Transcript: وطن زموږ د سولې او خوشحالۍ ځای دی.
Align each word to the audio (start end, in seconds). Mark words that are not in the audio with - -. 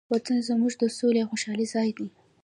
وطن 0.13 0.35
زموږ 0.49 0.73
د 0.79 0.83
سولې 0.97 1.19
او 1.21 1.29
خوشحالۍ 1.31 1.65
ځای 1.73 1.89
دی. 1.97 2.07